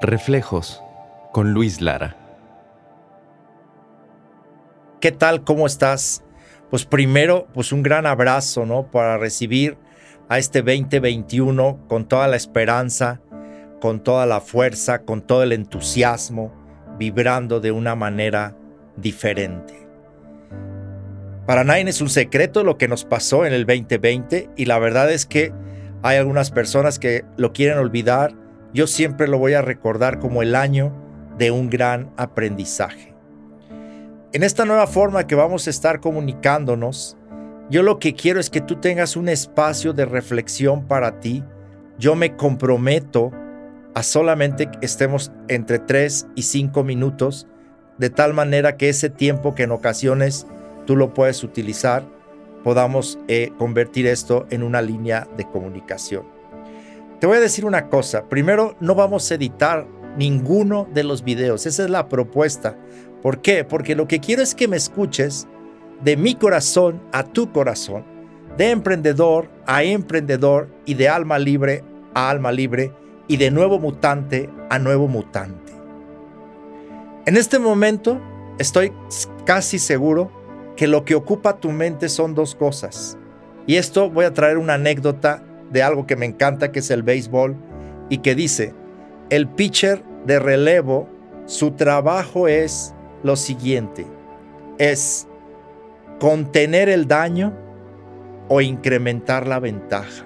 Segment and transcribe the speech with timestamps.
[0.00, 0.80] Reflejos
[1.32, 2.16] con Luis Lara.
[5.00, 5.42] ¿Qué tal?
[5.42, 6.22] ¿Cómo estás?
[6.70, 8.92] Pues primero, pues un gran abrazo, ¿no?
[8.92, 9.76] Para recibir
[10.28, 13.20] a este 2021 con toda la esperanza,
[13.80, 16.52] con toda la fuerza, con todo el entusiasmo,
[16.96, 18.54] vibrando de una manera
[18.96, 19.88] diferente.
[21.44, 25.10] Para nadie es un secreto lo que nos pasó en el 2020 y la verdad
[25.10, 25.52] es que
[26.04, 28.32] hay algunas personas que lo quieren olvidar
[28.72, 30.92] yo siempre lo voy a recordar como el año
[31.38, 33.14] de un gran aprendizaje.
[34.32, 37.16] En esta nueva forma que vamos a estar comunicándonos,
[37.70, 41.42] yo lo que quiero es que tú tengas un espacio de reflexión para ti.
[41.98, 43.30] Yo me comprometo
[43.94, 47.46] a solamente que estemos entre 3 y 5 minutos,
[47.98, 50.46] de tal manera que ese tiempo que en ocasiones
[50.86, 52.04] tú lo puedes utilizar,
[52.64, 56.37] podamos eh, convertir esto en una línea de comunicación.
[57.20, 58.28] Te voy a decir una cosa.
[58.28, 59.86] Primero, no vamos a editar
[60.16, 61.66] ninguno de los videos.
[61.66, 62.76] Esa es la propuesta.
[63.22, 63.64] ¿Por qué?
[63.64, 65.48] Porque lo que quiero es que me escuches
[66.02, 68.04] de mi corazón a tu corazón,
[68.56, 71.82] de emprendedor a emprendedor y de alma libre
[72.14, 72.92] a alma libre
[73.26, 75.72] y de nuevo mutante a nuevo mutante.
[77.26, 78.20] En este momento
[78.58, 78.92] estoy
[79.44, 80.30] casi seguro
[80.76, 83.18] que lo que ocupa tu mente son dos cosas.
[83.66, 87.02] Y esto voy a traer una anécdota de algo que me encanta, que es el
[87.02, 87.56] béisbol,
[88.08, 88.74] y que dice,
[89.30, 91.08] el pitcher de relevo,
[91.46, 94.06] su trabajo es lo siguiente,
[94.78, 95.26] es
[96.20, 97.54] contener el daño
[98.48, 100.24] o incrementar la ventaja.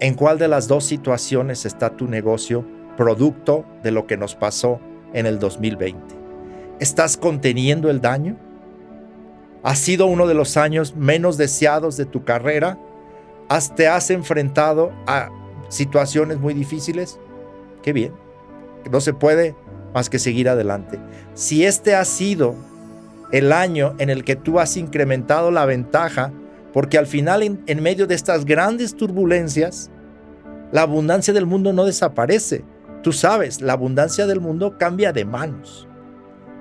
[0.00, 4.80] ¿En cuál de las dos situaciones está tu negocio producto de lo que nos pasó
[5.12, 6.14] en el 2020?
[6.80, 8.36] ¿Estás conteniendo el daño?
[9.62, 12.78] ¿Ha sido uno de los años menos deseados de tu carrera?
[13.76, 15.30] ¿Te has enfrentado a
[15.68, 17.18] situaciones muy difíciles?
[17.82, 18.12] Qué bien.
[18.90, 19.54] No se puede
[19.92, 20.98] más que seguir adelante.
[21.34, 22.54] Si este ha sido
[23.32, 26.32] el año en el que tú has incrementado la ventaja,
[26.72, 29.90] porque al final en, medio de estas grandes turbulencias,
[30.72, 32.64] la abundancia del mundo no desaparece.
[33.02, 35.86] Tú sabes, la abundancia del mundo cambia de manos.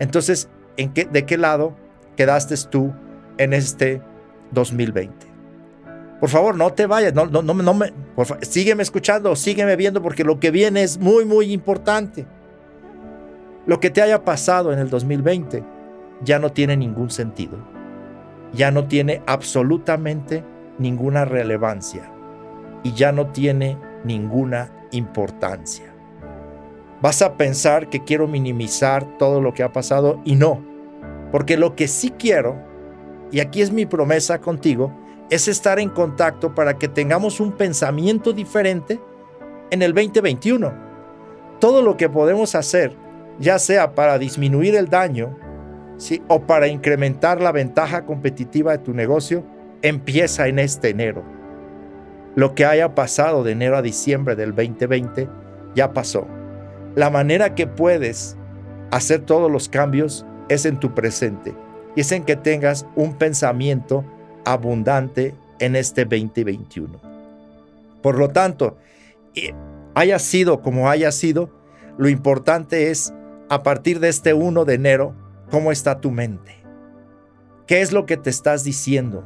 [0.00, 1.76] Entonces, ¿en qué, ¿de qué lado
[2.16, 2.92] quedaste tú
[3.38, 4.02] en este
[4.50, 5.29] 2020?
[6.20, 7.92] Por favor, no te vayas, no, no, no, me,
[8.42, 12.26] sígueme escuchando, sígueme viendo porque lo que viene es muy, muy importante.
[13.66, 15.64] Lo que te haya pasado en el 2020
[16.22, 17.56] ya no tiene ningún sentido,
[18.52, 20.44] ya no tiene absolutamente
[20.78, 22.12] ninguna relevancia
[22.82, 25.94] y ya no tiene ninguna importancia.
[27.00, 30.62] Vas a pensar que quiero minimizar todo lo que ha pasado y no,
[31.32, 32.58] porque lo que sí quiero,
[33.30, 34.92] y aquí es mi promesa contigo,
[35.30, 39.00] es estar en contacto para que tengamos un pensamiento diferente
[39.70, 40.72] en el 2021.
[41.60, 42.96] Todo lo que podemos hacer,
[43.38, 45.36] ya sea para disminuir el daño
[46.28, 49.44] o para incrementar la ventaja competitiva de tu negocio,
[49.82, 51.22] empieza en este enero.
[52.34, 55.28] Lo que haya pasado de enero a diciembre del 2020
[55.74, 56.26] ya pasó.
[56.96, 58.36] La manera que puedes
[58.90, 61.54] hacer todos los cambios es en tu presente
[61.94, 64.04] y es en que tengas un pensamiento
[64.44, 67.00] abundante en este 2021.
[68.02, 68.76] Por lo tanto,
[69.94, 71.50] haya sido como haya sido,
[71.98, 73.12] lo importante es
[73.48, 75.14] a partir de este 1 de enero,
[75.50, 76.56] cómo está tu mente.
[77.66, 79.24] ¿Qué es lo que te estás diciendo?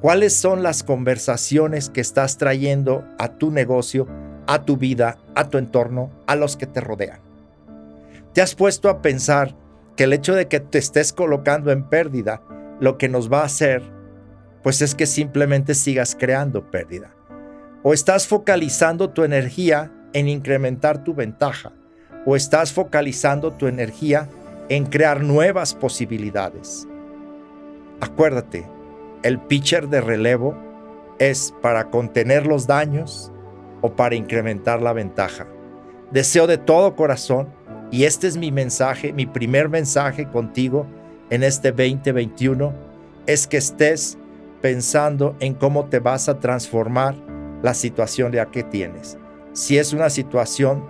[0.00, 4.06] ¿Cuáles son las conversaciones que estás trayendo a tu negocio,
[4.46, 7.20] a tu vida, a tu entorno, a los que te rodean?
[8.32, 9.54] ¿Te has puesto a pensar
[9.96, 12.42] que el hecho de que te estés colocando en pérdida,
[12.80, 13.82] lo que nos va a hacer
[14.66, 17.14] pues es que simplemente sigas creando pérdida.
[17.84, 21.72] O estás focalizando tu energía en incrementar tu ventaja,
[22.24, 24.28] o estás focalizando tu energía
[24.68, 26.88] en crear nuevas posibilidades.
[28.00, 28.66] Acuérdate,
[29.22, 30.56] el pitcher de relevo
[31.20, 33.30] es para contener los daños
[33.82, 35.46] o para incrementar la ventaja.
[36.10, 37.46] Deseo de todo corazón,
[37.92, 40.88] y este es mi mensaje, mi primer mensaje contigo
[41.30, 42.74] en este 2021,
[43.28, 44.18] es que estés
[44.66, 47.14] pensando en cómo te vas a transformar
[47.62, 49.16] la situación ya que tienes.
[49.52, 50.84] Si es una situación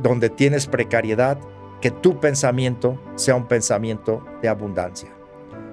[0.00, 1.36] donde tienes precariedad,
[1.80, 5.08] que tu pensamiento sea un pensamiento de abundancia.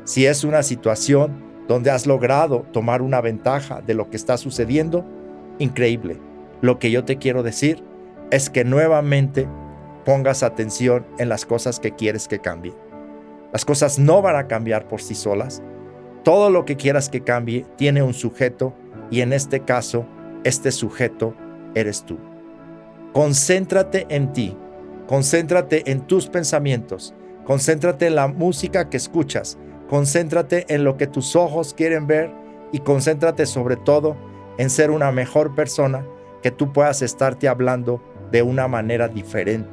[0.03, 5.06] Si es una situación donde has logrado tomar una ventaja de lo que está sucediendo,
[5.59, 6.19] increíble.
[6.61, 7.83] Lo que yo te quiero decir
[8.31, 9.47] es que nuevamente
[10.06, 12.73] pongas atención en las cosas que quieres que cambien.
[13.51, 15.61] Las cosas no van a cambiar por sí solas,
[16.23, 18.73] todo lo que quieras que cambie tiene un sujeto
[19.11, 20.05] y en este caso,
[20.43, 21.35] este sujeto
[21.75, 22.17] eres tú.
[23.13, 24.57] Concéntrate en ti
[25.07, 27.13] concéntrate en tus pensamientos,
[27.45, 29.57] concéntrate en la música que escuchas,
[29.89, 32.31] concéntrate en lo que tus ojos quieren ver
[32.71, 34.15] y concéntrate sobre todo
[34.57, 36.05] en ser una mejor persona
[36.41, 39.69] que tú puedas estarte hablando de una manera diferente.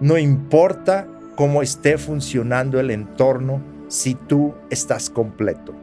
[0.00, 5.74] No importa cómo esté funcionando el entorno si tú estás completo.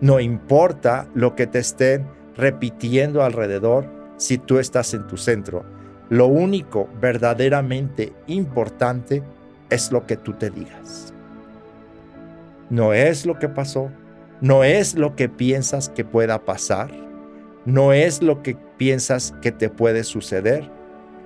[0.00, 3.86] No importa lo que te estén repitiendo alrededor
[4.16, 5.64] si tú estás en tu centro.
[6.08, 9.22] Lo único verdaderamente importante
[9.70, 11.12] es lo que tú te digas.
[12.70, 13.90] No es lo que pasó,
[14.40, 16.90] no es lo que piensas que pueda pasar,
[17.64, 20.70] no es lo que piensas que te puede suceder.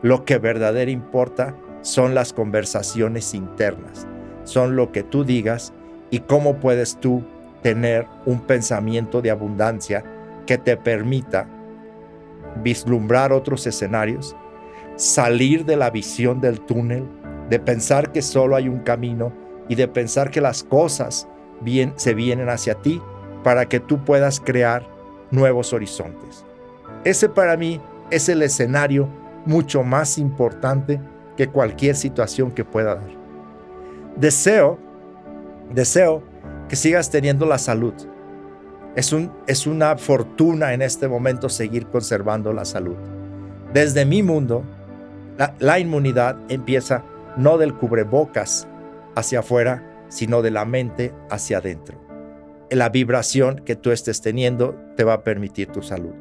[0.02, 4.06] Lo que verdaderamente importa son las conversaciones internas,
[4.44, 5.72] son lo que tú digas
[6.12, 7.24] y cómo puedes tú
[7.62, 10.04] tener un pensamiento de abundancia
[10.46, 11.48] que te permita
[12.62, 14.36] vislumbrar otros escenarios,
[14.96, 17.08] salir de la visión del túnel,
[17.48, 19.32] de pensar que solo hay un camino
[19.68, 21.26] y de pensar que las cosas
[21.62, 23.00] bien, se vienen hacia ti
[23.42, 24.86] para que tú puedas crear
[25.30, 26.44] nuevos horizontes.
[27.04, 27.80] Ese para mí
[28.10, 29.08] es el escenario
[29.46, 31.00] mucho más importante
[31.38, 33.10] que cualquier situación que pueda dar.
[34.16, 34.78] Deseo,
[35.72, 36.22] deseo
[36.68, 37.94] que sigas teniendo la salud.
[38.94, 42.96] Es, un, es una fortuna en este momento seguir conservando la salud.
[43.72, 44.64] Desde mi mundo,
[45.38, 47.04] la, la inmunidad empieza
[47.36, 48.68] no del cubrebocas
[49.14, 51.98] hacia afuera, sino de la mente hacia adentro.
[52.70, 56.12] La vibración que tú estés teniendo te va a permitir tu salud.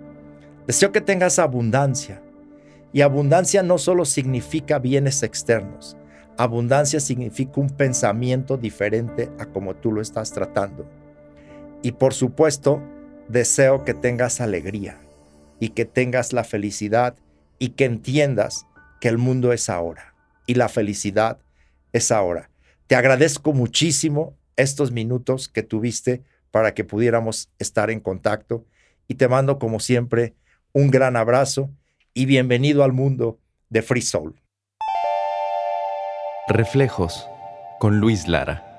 [0.68, 2.22] Deseo que tengas abundancia,
[2.94, 5.98] y abundancia no solo significa bienes externos,
[6.38, 10.86] abundancia significa un pensamiento diferente a como tú lo estás tratando.
[11.82, 12.82] Y por supuesto,
[13.28, 15.00] deseo que tengas alegría
[15.60, 17.16] y que tengas la felicidad
[17.60, 18.66] y que entiendas
[19.00, 20.14] que el mundo es ahora
[20.48, 21.40] y la felicidad
[21.94, 22.50] es ahora.
[22.88, 28.66] Te agradezco muchísimo estos minutos que tuviste para que pudiéramos estar en contacto
[29.08, 30.36] y te mando como siempre
[30.74, 31.70] un gran abrazo
[32.14, 33.40] y bienvenido al mundo
[33.70, 34.36] de Free Soul.
[36.48, 37.30] Reflejos
[37.80, 38.71] con Luis Lara.